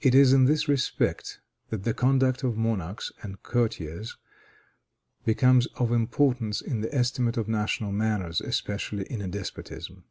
It 0.00 0.12
is 0.12 0.32
in 0.32 0.46
this 0.46 0.66
respect 0.66 1.38
that 1.70 1.84
the 1.84 1.94
conduct 1.94 2.42
of 2.42 2.56
monarchs 2.56 3.12
and 3.22 3.40
courtiers 3.44 4.16
becomes 5.24 5.66
of 5.76 5.92
importance 5.92 6.60
in 6.60 6.80
the 6.80 6.92
estimate 6.92 7.36
of 7.36 7.46
national 7.46 7.92
manners, 7.92 8.40
especially 8.40 9.04
in 9.04 9.22
a 9.22 9.28
despotism. 9.28 10.02